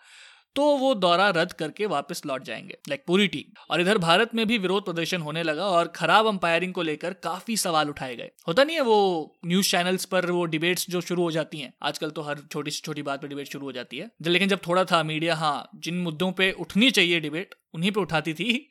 तो 0.56 0.62
वो 0.76 0.94
दौरा 0.94 1.29
रद्द 1.31 1.52
करके 1.52 1.87
वापस 1.87 2.23
लौट 2.26 2.43
जाएँगे 2.43 2.76
लाइक 2.88 3.05
पूरी 3.06 3.26
टीम 3.29 3.52
और 3.70 3.81
इधर 3.81 3.99
भारत 3.99 4.35
में 4.35 4.47
भी 4.47 4.58
विरोध 4.58 4.85
प्रदर्शन 4.85 5.20
होने 5.20 5.43
लगा 5.43 5.64
और 5.64 5.88
खराब 5.88 6.26
अंपायरिंग 6.26 6.73
को 6.75 6.82
लेकर 6.82 7.12
काफ़ी 7.12 7.56
सवाल 7.56 7.88
उठाए 7.88 8.17
गए। 8.17 8.31
होता 8.49 8.64
नहीं 8.64 8.76
है 8.76 8.82
वो 8.82 9.38
न्यूज़ 9.47 9.70
चैनल्स 9.70 10.05
पर 10.05 10.31
वो 10.31 10.44
डिबेट्स 10.44 10.91
जो 10.91 11.00
शुरू 11.00 11.23
हो 11.23 11.31
जाती 11.31 11.58
हैं, 11.58 11.73
आजकल 11.82 12.11
तो 12.11 12.23
हर 12.23 12.38
छोटी 12.52 12.70
से 12.70 12.81
छोटी 12.85 13.02
बात 13.02 13.23
पर 13.23 13.29
डिबेट 13.29 13.52
शुरू 13.52 13.67
हो 13.67 13.73
जाती 13.73 13.99
है। 13.99 14.11
लेकिन 14.23 14.49
जब 14.49 14.58
थोड़ा 14.67 14.85
था 14.85 15.02
मीडिया 15.02 15.35
हाँ 15.35 15.70
जिन 15.75 15.94
मुद्दों 15.94 16.32
पर 16.32 16.50
उठनी 16.50 16.91
चाहिए 16.91 17.20
डिबेट 17.20 17.55
उन्हीं 17.75 17.93
पर 17.93 18.00
उठाती 18.00 18.35
थी। 18.35 18.70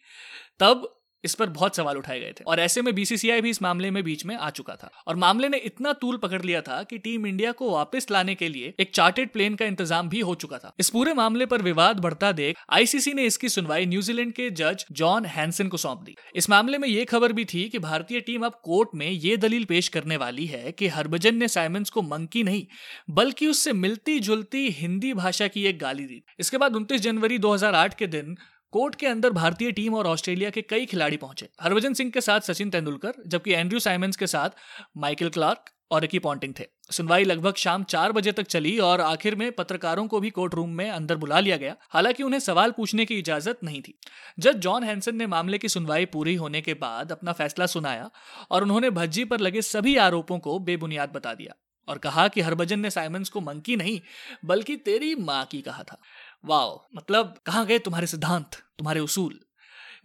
तब 0.59 0.98
इस 1.23 1.35
पर 1.35 1.49
बहुत 1.49 1.75
सवाल 1.75 1.97
उठाए 1.97 2.19
गए 2.19 2.31
थे। 2.31 2.43
और 2.43 2.59
ऐसे 2.59 2.81
में 2.81 2.93
बीसीसीआई 2.95 3.41
भी 3.41 3.49
इस 3.49 3.61
मामले 3.61 3.91
में 3.91 4.03
बीच 4.03 4.25
में 4.25 4.35
आ 4.35 4.49
चुका 4.49 4.75
था। 4.75 4.91
और 5.07 5.15
मामले 5.15 5.49
ने 5.49 5.57
इतना 5.59 5.93
तूल 5.93 6.17
पकड़ 6.17 6.41
लिया 6.41 6.61
था 6.61 6.81
कि 6.83 6.97
टीम 6.97 7.25
इंडिया 7.27 7.51
को 7.51 7.71
वापस 7.71 8.07
लाने 8.11 8.35
के 8.35 8.49
लिए 8.49 8.73
एक 8.79 8.93
चार्टेड 8.93 9.31
प्लेन 9.31 9.55
का 9.55 9.65
इंतज़ाम 9.65 10.09
भी 10.09 10.19
हो 10.19 10.35
चुका 10.35 10.57
था। 10.57 10.73
इस 10.79 10.89
पूरे 10.89 11.13
मामले 11.13 11.45
पर 11.45 11.61
विवाद 11.61 11.99
बढ़ता 11.99 12.31
देख 12.31 12.57
आईसीसी 12.73 13.13
ने 13.13 13.25
इसकी 13.25 13.49
सुनवाई 13.49 13.85
न्यूजीलैंड 13.85 14.33
के 14.33 14.49
जज 14.51 14.85
जॉन 14.91 15.25
हैंसन 15.27 15.67
को 15.67 15.77
सौंप 15.77 16.03
दी। 16.03 16.15
इस 16.35 16.49
मामले 16.49 16.77
में 16.77 16.87
यह 16.87 17.05
खबर 17.05 17.33
भी 17.33 17.45
थी 17.45 17.67
कि 17.69 17.79
भारतीय 17.79 18.19
टीम 18.19 18.45
अब 18.45 18.59
कोर्ट 18.63 18.89
में 18.95 19.09
ये 19.09 19.35
दलील 19.37 19.65
पेश 19.65 19.87
करने 19.87 20.17
वाली 20.17 20.45
है 20.45 20.71
कि 20.71 20.87
हरभजन 20.87 21.35
ने 21.35 21.47
साइमंस 21.47 21.89
को 21.89 22.01
मंकी 22.01 22.43
नहीं, 22.43 22.65
बल्कि 23.09 23.47
उससे 23.47 23.73
मिलती 23.73 24.19
जुलती 24.19 24.67
हिंदी 24.71 25.13
भाषा 25.13 25.47
की 25.47 25.65
एक 25.65 25.79
गाली 25.79 26.05
दी। 26.05 26.21
इसके 26.39 26.57
बाद 26.57 26.75
उनतीस 26.75 27.01
जनवरी 27.01 27.37
2008 27.39 27.93
के 27.93 28.07
दिन 28.07 28.35
कोर्ट 28.73 28.95
के 28.95 29.07
अंदर 29.07 29.29
भारतीय 29.29 29.71
टीम 29.71 29.93
और 29.93 30.07
ऑस्ट्रेलिया 30.07 30.49
के 30.49 30.61
कई 30.61 30.85
खिलाड़ी 30.85 31.17
पहुँचे। 31.17 31.47
हरभजन 31.61 31.93
सिंह 31.93 32.09
के 32.11 32.21
साथ 32.21 32.39
सचिन 32.41 32.69
तेंदुलकर, 32.69 33.13
जबकि 33.27 33.53
एंड्रयू 33.53 33.79
साइमंस 33.79 34.15
के 34.15 34.27
साथ 34.27 34.49
माइकल 34.97 35.29
क्लार्क 35.29 35.71
और 35.91 36.01
रिकी 36.01 36.19
पॉन्टिंग 36.19 36.53
थे। 36.59 36.65
सुनवाई 36.91 37.23
लगभग 37.23 37.55
शाम 37.55 37.83
चार 37.83 38.11
बजे 38.11 38.31
तक 38.31 38.43
चली 38.43 38.77
और 38.79 39.01
आखिर 39.01 39.35
में 39.35 39.51
पत्रकारों 39.51 40.07
को 40.07 40.19
भी 40.19 40.29
कोर्ट 40.29 40.55
रूम 40.55 40.69
में 40.69 40.89
अंदर 40.89 41.15
बुला 41.15 41.39
लिया 41.39 41.57
गया, 41.57 41.75
हालाँकि 41.89 42.23
उन्हें 42.23 42.39
सवाल 42.39 42.71
पूछने 42.71 43.05
की 43.05 43.17
इजाज़त 43.19 43.59
नहीं 43.63 43.81
थी। 43.81 43.93
जज 44.39 44.57
जॉन 44.57 44.83
हैंसन 44.83 45.15
ने 45.15 45.27
मामले 45.27 45.57
की 45.57 45.69
सुनवाई 45.69 46.05
पूरी 46.05 46.35
होने 46.35 46.61
के 46.61 46.73
बाद 46.73 47.11
अपना 47.11 47.31
फैसला 47.31 47.65
सुनाया 47.65 48.09
और 48.51 48.63
उन्होंने 48.63 48.89
भज्जी 48.89 49.25
पर 49.25 49.39
लगे 49.39 49.61
सभी 49.61 49.95
आरोपों 49.97 50.39
को 50.39 50.59
बेबुनियाद 50.59 51.09
बता 51.09 51.33
दिया 51.33 51.55
और 51.87 51.97
कहा 51.97 52.27
कि 52.27 52.41
हरभजन 52.41 52.79
ने 52.79 52.89
साइमंस 52.89 53.29
को 53.29 53.41
मंकी 53.41 53.75
नहीं, 53.75 53.99
बल्कि 54.45 54.75
तेरी 54.75 55.15
माँ 55.15 55.45
की 55.45 55.61
कहा 55.61 55.83
था। 55.83 55.97
वाओ 56.43 56.79
मतलब 56.95 57.35
कहाँ 57.45 57.65
गए 57.65 57.79
तुम्हारे 57.79 58.07
सिद्धांत, 58.07 58.55
तुम्हारे 58.79 58.99
उसूल? 58.99 59.39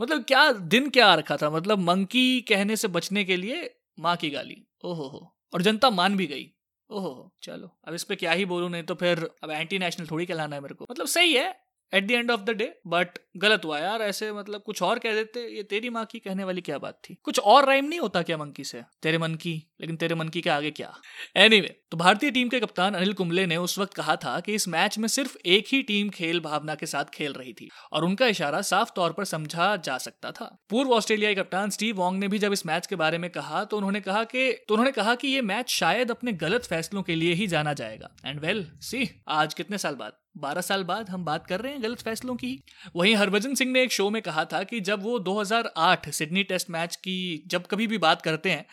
मतलब 0.01 0.25
क्या 0.25 0.51
दिन 0.53 0.89
क्या 0.91 1.15
रखा 1.15 1.37
था? 1.37 1.51
मतलब 1.51 1.79
मंकी 1.81 2.41
कहने 2.41 2.77
से 2.77 2.89
बचने 2.89 3.25
के 3.25 3.37
लिए 3.37 3.69
माँ 3.99 4.17
की 4.17 4.31
गाली। 4.31 4.63
ओहो 4.85 5.09
हो, 5.09 5.37
और 5.53 5.63
जनता 5.63 5.91
मान 5.91 6.17
भी 6.17 6.27
गई। 6.27 6.51
ओहो 6.91 7.35
चलो, 7.43 7.71
अब 7.89 7.95
इस 7.95 8.05
पर 8.05 8.15
क्या 8.15 8.33
ही 8.33 8.45
बोलूँ, 8.45 8.71
नहीं 8.71 8.83
तो 8.83 8.95
फिर 8.95 9.29
अब 9.45 9.51
एंटी 9.51 9.79
नेशनल 9.79 10.07
थोड़ी 10.07 10.27
कहलाना 10.27 10.57
है 10.57 10.63
मेरे 10.63 10.75
को। 10.75 10.87
मतलब 10.91 11.07
सही 11.07 11.35
है 11.35 11.55
at 11.93 12.07
the 12.07 12.11
end 12.11 12.31
of 12.31 12.41
the 12.41 12.51
day 12.51 12.67
but 12.87 13.19
गलत 13.37 13.65
हुआ 13.65 13.79
यार, 13.79 14.03
ऐसे 14.03 14.33
मतलब 14.33 14.63
कुछ 14.63 14.83
और 14.83 14.99
कह 14.99 15.15
देते, 15.15 15.41
ये 15.57 15.63
तेरी 15.63 15.91
माँ 15.91 16.05
की 16.05 16.19
कहने 16.19 16.45
वाली 16.45 16.61
क्या 16.61 16.79
बात 16.79 17.01
थी? 17.05 17.17
कुछ 17.23 17.39
और 17.39 17.67
राइम 17.67 17.85
नहीं 17.85 18.01
होता 18.01 18.23
क्या 18.23 18.37
मंकी 18.37 18.65
से? 18.65 18.83
तेरे 19.03 19.19
मन 19.19 19.35
की? 19.35 19.55
लेकिन 19.81 19.97
तेरे 19.97 20.15
मन 20.15 20.29
की 20.29 20.41
के 20.41 20.51
आगे 20.51 20.71
क्या? 20.71 20.95
एनीवे 21.37 21.67
anyway, 21.67 21.89
तो 21.91 21.97
भारतीय 21.97 22.31
टीम 22.31 22.49
के 22.49 22.61
कप्तान 22.61 22.95
अनिल 22.95 23.13
कुंबले 23.13 23.47
ने 23.47 23.57
उस 23.57 23.79
वक्त 23.79 23.95
कहा 23.95 24.17
था 24.17 24.41
कि 24.41 24.55
इस 24.55 24.69
मैच 24.69 24.99
में 24.99 25.09
सिर्फ़ 25.09 25.37
एक 25.47 25.65
ही 25.69 25.83
टीम 25.83 26.11
खेल 26.11 26.41
भावना 26.41 26.75
के 26.75 26.87
साथ 26.87 27.05
खेल 27.05 27.33
रही 27.33 27.53
थी 27.53 27.69
और 27.93 28.05
उनका 28.05 28.27
इशारा 28.27 28.63
साफ़ 28.63 28.91
तौर 28.97 29.13
पर 29.13 29.25
समझा 29.25 29.77
जा 29.77 29.99
सकता 29.99 30.31
था। 30.31 30.63
पूर्व 30.71 30.91
ऑस्ट्रेलियाई 30.91 31.35
कप्तान 31.35 31.71
स्टीव 31.71 31.97
वॉन्ग 31.97 32.21
ने 32.21 32.29
भी 32.29 32.39
जब 32.39 32.53
इस 32.53 32.67
मैच 32.67 32.87
के 32.87 32.97
बारे 32.97 33.19
में 33.19 33.31
कहा 33.31 33.65
तो 33.65 33.77
उन्होंने 33.77 34.01
कहा 34.01 34.25
कि 34.25 34.53
तो 34.53 34.75
उन्होंने 34.75 34.93
कहा 34.93 35.15
कि 35.15 35.29
ये 35.29 35.43
मैच 35.43 35.71
शायद 35.71 36.11
अपने 36.11 36.33
गलत 36.33 36.65
फैसलों 36.65 37.03
के 37.03 37.15
लिए 37.15 37.35
ही 37.35 37.47
जाना 37.47 37.73
जाएगा। 37.73 38.17
एंड 38.27 38.41
वेल 38.41 38.71
सी 38.81 39.23
आज 39.29 39.55
कितने 39.55 39.79
साल 39.79 39.95
बाद? 39.95 40.13
बारह 40.37 40.61
साल 40.61 40.85
बाद 40.85 41.11
हम 41.11 41.25
बात 41.25 41.47
कर 41.47 41.61
रहे 41.61 41.73
हैं 41.73 41.83
गलत 41.83 42.01
फैसलों 42.01 42.37
की 42.37 42.65
वहीं 42.97 43.15
हरभजन 43.15 43.55
सिंह 43.55 43.73
ने 43.73 43.83
एक 43.83 43.93
शो 43.93 44.11
में 44.11 44.23
कहा 44.23 44.45
था 44.45 44.63
कि 44.63 44.81
जब 44.81 45.03
वो 45.03 45.19
2008 45.19 46.11
सिडनी 46.11 46.43
टेस्ट 46.43 46.71
मैच 46.71 46.97
की 46.97 47.45
जब 47.47 47.67
कभी 47.67 47.87
भी 47.87 47.99
बात 47.99 48.23
करते 48.23 48.51
हैं 48.51 48.67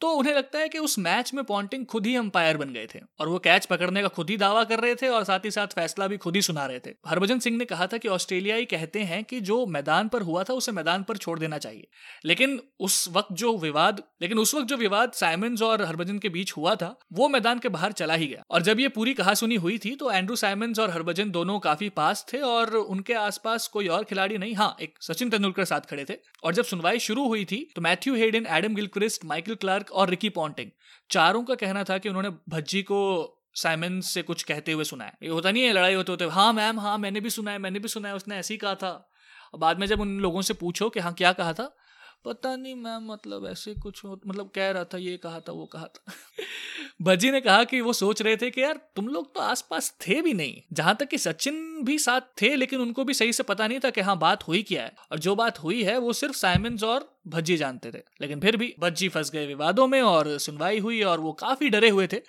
तो 0.00 0.10
उन्हें 0.10 0.34
लगता 0.34 0.58
है 0.58 0.68
कि 0.68 0.78
उस 0.78 0.98
मैच 0.98 1.32
में 1.34 1.42
पॉन्टिंग 1.44 1.84
खुद 1.86 2.06
ही 2.06 2.14
अंपायर 2.16 2.56
बन 2.56 2.72
गए 2.72 2.86
थे 2.94 2.98
और 3.20 3.28
वो 3.28 3.38
कैच 3.38 3.66
पकड़ने 3.66 4.02
का 4.02 4.08
खुद 4.08 4.30
ही 4.30 4.36
दावा 4.36 4.64
कर 4.64 4.80
रहे 4.80 4.94
थे 4.94 5.08
और 5.08 5.24
साथ 5.24 5.44
ही 5.44 5.50
साथ 5.50 5.66
फैसला 5.66 6.06
भी 6.06 6.16
खुद 6.16 6.36
ही 6.36 6.42
सुना 6.42 6.66
रहे 6.66 6.78
थे। 6.78 6.90
हरभजन 7.06 7.38
सिंह 7.38 7.56
ने 7.56 7.64
कहा 7.64 7.86
था 7.86 7.96
कि 7.96 8.08
ऑस्ट्रेलियाई 8.08 8.64
कहते 8.64 9.00
हैं 9.00 9.22
कि 9.24 9.40
जो 9.40 9.64
मैदान 9.66 10.08
पर 10.08 10.22
हुआ 10.22 10.42
था 10.42 10.54
उसे 10.54 10.72
मैदान 10.72 11.02
पर 11.02 11.16
छोड़ 11.16 11.38
देना 11.38 11.58
चाहिए। 11.58 11.88
लेकिन 12.24 12.60
उस 12.80 13.08
वक्त 13.08 13.32
जो 13.32 13.56
विवाद, 13.58 14.02
लेकिन 14.22 14.38
उस 14.38 14.54
वक्त 14.54 14.66
जो 14.66 14.76
विवाद 14.76 15.12
साइमंस 15.12 15.62
और 15.62 15.82
हरभजन 15.82 16.18
के 16.18 16.28
बीच 16.28 16.52
हुआ 16.56 16.74
था, 16.74 16.94
वो 17.12 17.28
मैदान 17.28 17.58
के 17.58 17.68
बाहर 17.68 17.92
चला 17.92 18.14
ही 18.14 18.26
गया। 18.26 18.42
और 18.50 18.62
जब 18.62 18.80
ये 18.80 18.88
पूरी 18.88 19.14
कहा 19.14 19.34
सुनी 19.34 19.56
हुई 19.56 19.78
थी 19.78 19.94
तो 19.96 20.10
एंड्रू 20.10 20.36
साइमंस 20.36 20.78
और 20.78 20.90
हरभजन 20.90 21.30
दोनों 21.30 21.58
काफ़ी 21.58 21.88
पास 21.90 22.24
थे 22.32 22.38
और 22.38 22.74
उनके 22.76 23.14
आसपास 23.14 23.68
कोई 23.68 23.88
और 23.88 24.04
खिलाड़ी 24.04 24.38
नहीं 24.38 24.54
हाँ 24.54 24.74
एक 24.80 24.98
सचिन 25.02 25.30
तेंदुलकर 25.30 25.64
साथ 25.64 25.80
खड़े 25.80 26.04
थे। 26.04 26.16
और 26.44 26.54
जब 26.54 26.64
सुनवाई 26.64 26.98
शुरू 27.00 27.26
हुई 27.28 27.44
थी 27.44 27.56
तो 27.76 27.82
Matthew 27.82 28.14
Hayden, 28.14 28.46
Adam 28.48 28.74
Gilchrist, 28.74 29.24
Michael 29.24 29.54
Clarke 29.56 29.89
और 29.90 30.10
रिकी 30.10 30.28
पॉन्टिंग 30.28 30.70
चारों 31.10 31.42
का 31.42 31.54
कहना 31.54 31.84
था 31.84 31.98
कि 31.98 32.08
उन्होंने 32.08 32.30
भज्जी 32.48 32.82
को 32.82 33.36
साइमन 33.54 34.00
से 34.00 34.22
कुछ 34.22 34.42
कहते 34.42 34.72
हुए 34.72 34.84
सुना 34.84 35.04
है 35.04 35.12
ये 35.22 35.28
होता 35.28 35.50
नहीं 35.50 35.62
है, 35.62 35.72
लड़ाई 35.72 35.94
होते 35.94 36.12
होते 36.12 36.24
हाँ 36.24 36.52
मैम 36.52 36.80
हाँ 36.80 36.98
मैंने 36.98 37.20
भी 37.20 37.30
सुना 37.30 37.50
है 37.50 37.58
मैंने 37.58 37.78
भी 37.78 37.88
सुना 37.88 38.08
है 38.08 38.14
उसने 38.14 38.36
ऐसे 38.36 38.54
ही 38.54 38.58
कहा 38.58 38.74
था। 38.74 39.10
बाद 39.58 39.78
में 39.78 39.86
जब 39.86 40.00
उन 40.00 40.18
लोगों 40.20 40.42
से 40.42 40.54
पूछो 40.54 40.90
कि 40.90 41.00
हाँ 41.00 41.12
क्या 41.14 41.32
कहा 41.32 41.52
था, 41.52 41.76
पता 42.24 42.56
नहीं 42.56 42.74
मैम 42.74 43.12
मतलब 43.12 43.46
ऐसे 43.46 43.74
कुछ 43.74 44.02
मतलब 44.06 44.50
कह 44.54 44.70
रहा 44.70 44.84
था, 44.84 44.98
ये 44.98 45.16
कहा 45.16 45.40
था, 45.40 45.52
वो 45.52 45.66
कहा 45.66 45.86
था। 45.86 46.12
भज्जी 47.02 47.30
ने 47.30 47.40
कहा 47.40 47.64
कि 47.64 47.80
वो 47.80 47.92
सोच 47.92 48.22
रहे 48.22 48.36
थे 48.36 48.50
कि 48.50 48.62
यार, 48.62 48.80
तुम 48.96 49.08
लोग 49.08 49.34
तो 49.34 49.40
आसपास 49.40 49.96
थे 50.08 50.22
भी 50.22 50.34
नहीं। 50.34 50.60
जहाँ 50.72 50.96
तक 50.96 51.08
कि 51.08 51.18
सचिन 51.18 51.84
भी 51.84 51.98
साथ 51.98 52.20
थे, 52.42 52.56
लेकिन 52.56 52.80
उनको 52.80 53.04
भी 53.04 53.14
सही 53.14 53.32
से 53.32 53.42
पता 53.42 53.66
नहीं 53.66 53.80
था 53.80 53.90
कि 53.90 54.00
हाँ 54.00 54.18
बात 54.18 54.48
हुई 54.48 54.62
क्या 54.62 54.82
है। 54.82 54.92
और 55.12 55.18
जो 55.18 55.34
बात 55.34 55.58
हुई 55.58 55.82
है, 55.82 55.98
वो 55.98 56.12
सिर्फ़ 56.12 56.36
साइमंस 56.36 56.82
और 56.82 57.19
भज्जी 57.26 57.56
जानते 57.56 57.90
थे। 57.90 58.02
लेकिन 58.20 58.40
फिर 58.40 58.56
भी 58.56 58.74
भज्जी 58.80 59.08
फंस 59.08 59.30
गए 59.30 59.46
विवादों 59.46 59.86
में 59.86 60.00
और 60.02 60.38
सुनवाई 60.38 60.78
हुई 60.78 61.02
और 61.02 61.20
वो 61.20 61.32
काफ़ी 61.32 61.68
डरे 61.70 61.88
हुए 61.88 62.06
थे 62.06 62.22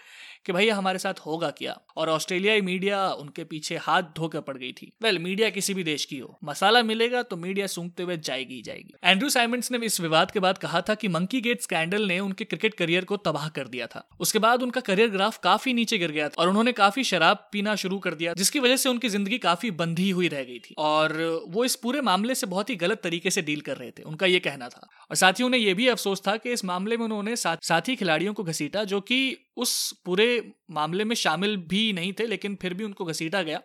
कि 0.46 0.54
भैया 0.54 0.76
हमारे 0.76 1.00
साथ 1.00 1.14
होगा 1.20 1.50
क्या। 1.50 1.78
और 1.98 2.10
ऑस्ट्रेलियाई 2.10 2.62
मीडिया 2.62 3.08
उनके 3.14 3.44
पीछे 3.44 3.78
हाथ 3.78 4.04
धोकर 4.16 4.42
पड़ 4.42 4.58
गई 4.58 4.72
थी। 4.72 4.92
वेल 5.04 5.12
well, 5.12 5.24
मीडिया 5.24 5.50
किसी 5.50 5.74
भी 5.74 5.84
देश 5.84 6.06
की 6.06 6.18
हो। 6.18 6.38
मसाला 6.44 6.82
मिलेगा 6.84 7.22
तो 7.24 7.38
मीडिया 7.38 7.68
सूंघते 7.68 8.04
हुए 8.04 8.18
जाएगी 8.18 8.56
ही 8.56 8.62
जाएगी। 8.62 8.94
एंड्रू 9.04 9.30
साइमंड्स 9.30 9.72
ने 9.72 9.86
इस 9.86 10.00
विवाद 10.02 10.32
के 10.32 10.40
बाद 10.40 10.58
कहा 10.58 10.82
था 10.82 10.96
कि 10.96 11.08
मंकी 11.08 11.42
गेट 11.42 11.62
स्कैंडल 11.62 12.08
ने 12.08 12.20
उनके 12.20 12.44
क्रिकेट 12.44 12.74
करियर 12.74 13.06
को 13.06 13.18
तबाह 13.18 13.48
कर 13.50 13.68
दिया 13.68 13.88
था। 13.88 14.08
उसके 14.20 14.40
बाद 14.40 14.64
उनका 14.64 14.82
करियर 14.82 15.10
ग्राफ 15.10 15.38
काफ़ी 15.38 15.74
नीचे 15.74 15.98
गिर 15.98 16.12
गया 16.12 16.30
था 16.30 16.42
और 16.42 16.50
उन्होंने 16.50 16.72
काफ़ी 16.72 17.04
शराब 17.04 17.48
पीना 17.52 17.76
शुरू 17.76 18.00
कर 18.00 18.14
दिया 18.14 18.34
जिसकी 18.34 18.60
वजह 18.60 18.78
से 18.78 18.90
उनकी 18.90 19.10
ज़िंदगी 19.10 19.38
काफ़ी 19.38 19.72
बंधी 19.74 20.10
हुई 20.10 20.28
रह 20.28 20.44
गई 20.44 20.60
थी। 20.60 20.76
और 20.78 21.14
वो 21.48 21.66
इस 21.66 21.76
पूरे 21.76 22.02
मामले 22.02 22.36
से 22.36 22.48
बहुत 22.48 22.70
ही 22.70 22.76
गलत 22.76 23.02
तरीके 23.04 23.32
से 23.32 23.42
डील 23.42 23.62
कर 23.62 23.78
रहे 23.78 23.92
थे। 23.92 24.04
उनका 24.04 24.26
ये 24.26 24.40
कहना 24.40 24.70
था। 24.70 24.81
और 24.84 25.16
साथियों 25.16 25.50
ने 25.50 25.58
यह 25.58 25.76
भी 25.76 25.88
अफसोस 25.88 26.22
था 26.28 26.38
कि 26.38 26.52
इस 26.52 26.66
मामले 26.66 26.98
में 26.98 27.06
उन्होंने 27.06 27.36
साथी 27.36 27.96
खिलाड़ियों 27.96 28.34
को 28.34 28.44
घसीटा, 28.44 28.84
जो 28.84 29.02
कि 29.02 29.38
उस 29.58 30.02
पूरे 30.06 30.52
मामले 30.72 31.04
में 31.04 31.16
शामिल 31.16 31.58
भी 31.58 31.94
नहीं 31.94 32.14
थे, 32.14 32.28
लेकिन 32.28 32.58
फिर 32.62 32.74
भी 32.74 32.84
उनको 32.84 33.06
घसीटा 33.06 33.42
गया, 33.42 33.62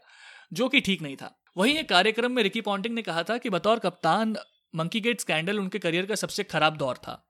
जो 0.53 0.69
कि 0.69 0.81
ठीक 0.81 1.03
नहीं 1.03 1.17
था। 1.17 1.43
वहीं 1.57 1.79
एक 1.79 1.89
कार्यक्रम 1.89 2.33
में 2.33 2.43
रिकी 2.43 2.61
पॉन्टिंग 2.61 2.95
ने 2.95 3.03
कहा 3.03 3.23
था 3.23 3.39
कि 3.39 3.51
बतौर 3.51 3.79
कप्तान 3.79 4.37
मंकी 4.75 5.01
गेट 5.01 5.21
स्कैंडल 5.21 5.59
उनके 5.59 5.79
करियर 5.79 6.07
का 6.07 6.15
सबसे 6.15 6.45
खराब 6.45 6.77
दौर 6.77 6.97
था। 6.97 7.23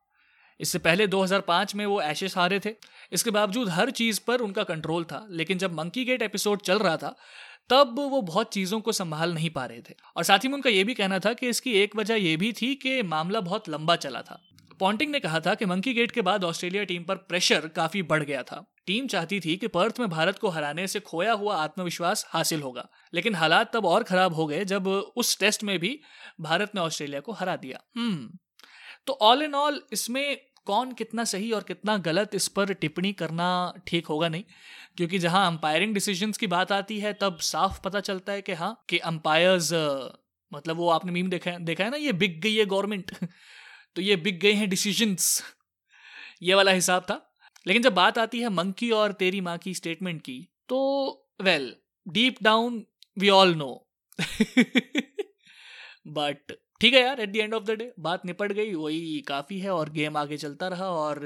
इससे 0.60 0.78
पहले 0.78 1.06
2005 1.06 1.74
में 1.74 1.86
वो 1.86 2.00
एशेस 2.00 2.36
हारे 2.36 2.60
थे। 2.60 2.70
इसके 3.12 3.30
बावजूद 3.30 3.68
हर 3.68 3.90
चीज़ 3.90 4.20
पर 4.26 4.40
उनका 4.40 4.62
कंट्रोल 4.62 5.04
था, 5.04 5.26
लेकिन 5.30 5.58
जब 5.58 5.72
मंकी 5.72 6.04
गेट 6.04 6.22
एपिसोड 6.22 6.60
चल 6.60 6.78
रहा 6.78 6.96
था, 6.96 7.16
तब 7.68 7.94
वो 7.98 8.22
बहुत 8.22 8.52
चीज़ों 8.52 8.80
को 8.80 8.92
संभाल 8.92 9.34
नहीं 9.34 9.50
पा 9.50 9.66
रहे 9.66 9.80
थे। 9.80 9.94
और 10.16 10.22
साथ 10.24 10.38
ही 10.38 10.48
में 10.48 10.54
उनका 10.54 10.70
यह 10.70 10.84
भी 10.84 10.94
कहना 10.94 11.18
था 11.18 11.32
कि 11.32 11.48
इसकी 11.48 11.72
एक 11.72 11.96
वजह 11.96 12.14
यह 12.14 12.36
भी 12.36 12.52
थी 12.52 12.74
कि 12.74 13.02
मामला 13.02 13.40
बहुत 13.40 13.68
लंबा 13.68 13.96
चला 13.96 14.22
था। 14.22 14.42
पॉन्टिंग 14.80 15.12
ने 15.12 15.20
कहा 15.20 15.40
था 15.40 15.54
कि 15.54 15.64
मंकी 15.64 15.94
गेट 15.94 16.10
के 16.10 16.20
बाद 16.20 16.44
ऑस्ट्रेलिया 16.44 16.84
टीम 16.84 17.02
पर 17.02 17.14
प्रेशर 17.14 17.68
काफ़ी 17.68 18.02
बढ़ 18.02 18.22
गया 18.22 18.42
था। 18.42 18.72
टीम 18.86 19.06
चाहती 19.06 19.40
थी 19.40 19.56
कि 19.56 19.66
पर्थ 19.66 20.00
में 20.00 20.08
भारत 20.08 20.38
को 20.38 20.48
हराने 20.48 20.86
से 20.86 21.00
खोया 21.00 21.32
हुआ 21.32 21.56
आत्मविश्वास 21.56 22.26
हासिल 22.28 22.62
होगा, 22.62 22.88
लेकिन 23.14 23.34
हालात 23.34 23.72
तब 23.74 23.86
और 23.86 24.02
खराब 24.02 24.34
हो 24.34 24.46
गए 24.46 24.64
जब 24.64 24.86
उस 24.88 25.38
टेस्ट 25.38 25.64
में 25.64 25.78
भी 25.78 26.00
भारत 26.40 26.72
ने 26.74 26.80
ऑस्ट्रेलिया 26.80 27.20
को 27.20 27.32
हरा 27.32 27.56
दिया। 27.56 27.80
हम्म। 27.96 28.38
तो 29.06 29.12
ऑल 29.22 29.42
इन 29.42 29.54
ऑल 29.54 29.80
इसमें 29.92 30.36
कौन 30.66 30.92
कितना 30.92 31.24
सही 31.24 31.50
और 31.52 31.62
कितना 31.62 31.96
गलत 32.06 32.34
इस 32.34 32.46
पर 32.48 32.72
टिप्पणी 32.74 33.12
करना 33.12 33.46
ठीक 33.86 34.06
होगा 34.06 34.28
नहीं? 34.28 34.44
क्योंकि 34.96 35.18
जहाँ 35.18 35.46
अंपायरिंग 35.46 35.94
डिसीजंस 35.94 36.38
की 36.38 36.46
बात 36.46 36.72
आती 36.72 36.98
है, 37.00 37.12
तब 37.12 37.38
साफ़ 37.40 37.80
पता 37.84 38.00
चलता 38.00 38.32
है 38.32 38.42
कि 38.42 38.52
हाँ 38.52 38.72
कि 38.88 38.98
अंपायर्स 39.10 39.72
मतलब 40.52 40.76
वो 40.76 40.88
आपने 40.90 41.12
मीम 41.12 41.28
देखा 41.30 41.50
है 41.50 41.64
देखा 41.64 41.84
है 41.84 41.90
ना, 41.90 41.96
ये 41.96 42.12
बिक 42.14 42.40
गई 42.40 42.54
है 42.54 42.64
गवर्नमेंट 42.66 43.12
तो 43.96 44.02
ये 44.02 44.16
बिक 44.16 44.40
गए 44.40 44.52
हैं 44.52 44.68
डिसीजंस 44.70 45.42
ये 46.42 46.54
वाला 46.54 46.72
हिसाब 46.72 47.02
था। 47.02 47.22
लेकिन 47.66 47.82
जब 47.82 47.94
बात 47.94 48.18
आती 48.18 48.40
है 48.40 48.48
मंकी 48.50 48.90
और 48.92 49.12
तेरी 49.12 49.40
माँ 49.40 49.56
की 49.58 49.74
स्टेटमेंट 49.74 50.20
की 50.22 50.38
तो 50.68 50.78
well 51.42 51.74
deep 52.06 52.36
down 52.42 52.84
we 53.18 53.28
all 53.30 53.54
know 53.54 53.72
but 56.08 56.52
ठीक 56.80 56.94
है 56.94 57.00
यार 57.00 57.20
at 57.20 57.30
the 57.32 57.36
end 57.36 57.54
of 57.54 57.64
the 57.64 57.70
day 57.70 57.92
बात 58.00 58.26
निपट 58.26 58.52
गई, 58.52 58.74
वही 58.74 59.20
काफ़ी 59.28 59.58
है 59.58 59.70
और 59.70 59.90
गेम 59.90 60.16
आगे 60.16 60.36
चलता 60.36 60.68
रहा 60.68 60.88
और 60.90 61.20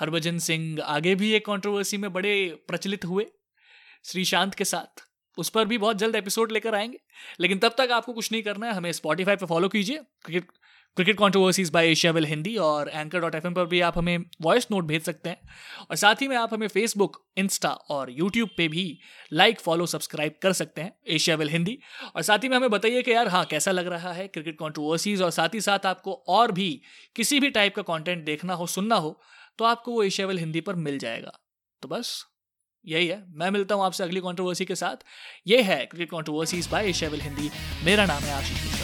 हरभजन 0.00 0.38
सिंह 0.38 0.82
आगे 0.82 1.14
भी 1.14 1.32
एक 1.32 1.46
कंट्रोवर्सी 1.46 1.96
में 1.96 2.12
बड़े 2.12 2.34
प्रचलित 2.68 3.04
हुए 3.04 3.26
श्रीशांत 4.04 4.54
के 4.54 4.64
साथ। 4.64 5.02
उस 5.38 5.48
पर 5.48 5.64
भी 5.64 5.78
बहुत 5.78 5.96
जल्द 5.96 6.16
एपिसोड 6.16 6.52
लेकर 6.52 6.74
आएँगे। 6.74 6.98
लेकिन 7.40 7.58
तब 7.58 7.74
तक 7.78 7.88
आपको 7.92 8.12
कुछ 8.12 8.32
नहीं 8.32 8.42
करना 8.42 8.66
है, 8.66 8.72
हमें 8.72 8.92
स्पॉटीफाई 8.92 9.36
पर 9.36 9.46
फॉलो 9.46 9.68
कीजिए। 9.68 9.98
Cricket 9.98 10.46
cricket 10.96 11.16
controversies 11.16 11.70
by 11.70 11.90
Asiaville 12.12 12.24
Hindi 12.24 12.56
और 12.56 12.88
एंकर 12.88 13.20
डॉट 13.20 13.34
एफ़ 13.34 13.46
पर 13.46 13.66
भी 13.66 13.80
आप 13.80 13.98
हमें 13.98 14.18
वॉइस 14.40 14.66
नोट 14.70 14.84
भेज 14.84 15.02
सकते 15.02 15.28
हैं। 15.28 15.48
और 15.90 15.96
साथ 15.96 16.14
ही 16.14 16.28
में 16.28 16.36
आप 16.36 16.54
हमें 16.54 16.68
फेसबुक 16.68 17.26
इंस्टा 17.36 17.70
और 17.70 18.10
यूट्यूब 18.10 18.50
पे 18.56 18.68
भी 18.68 18.98
लाइक 19.32 19.60
फॉलो 19.60 19.86
सब्सक्राइब 19.86 20.34
कर 20.42 20.52
सकते 20.52 20.80
हैं 20.80 20.92
एशिया 21.08 21.36
विल 21.36 21.48
हिंदी 21.48 21.78
और 22.16 22.22
साथ 22.22 22.38
ही 22.38 22.48
में 22.48 22.56
हमें 22.56 22.70
बताइए 22.70 23.02
कि 23.02 23.12
यार 23.12 23.28
हाँ 23.28 23.44
कैसा 23.44 23.70
लग 23.70 23.86
रहा 23.86 24.12
है 24.12 24.28
क्रिकेट 24.28 24.58
कॉन्ट्रोवर्सीज 24.58 25.22
और 25.22 25.30
साथ 25.30 25.48
ही 25.54 25.60
साथ 25.60 25.86
आपको 25.86 26.24
और 26.28 26.52
भी 26.52 26.82
किसी 27.16 27.40
भी 27.40 27.50
टाइप 27.50 27.74
का 27.74 27.82
कॉन्टेंट 27.82 28.24
देखना 28.24 28.54
हो, 28.54 28.66
सुनना 28.66 28.94
हो 28.94 29.20
तो 29.58 29.64
आपको 29.64 29.92
वो 29.92 30.02
एशिया 30.02 30.26
विल 30.26 30.38
हिंदी 30.38 30.60
पर 30.60 30.74
मिल 30.74 30.98
जाएगा। 30.98 31.38
तो 31.82 31.88
बस 31.88 32.26
यही 32.84 33.06
है। 33.06 33.22
मैं 33.34 33.50
मिलता 33.50 33.74
हूँ 33.74 33.84
आपसे 33.84 34.04
अगली 34.04 34.20
कॉन्ट्रोवर्सी 34.20 34.64
के 34.64 34.74
साथ। 34.74 35.04
ये 35.46 35.62
है 35.62 35.84
cricket 35.86 36.10
controversies 36.10 36.68
by 36.68 36.88
Asiaville 37.10 37.20
Hindi 37.20 37.50
मेरा 37.84 38.06
नाम 38.06 38.22
है 38.22 38.32
आशीष 38.32 38.64
मिश्रा। 38.64 38.83